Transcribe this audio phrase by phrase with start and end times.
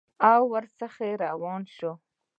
[0.51, 1.97] ورڅخه روان شوم.